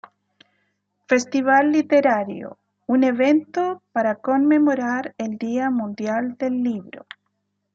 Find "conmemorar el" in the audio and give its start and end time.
4.15-5.37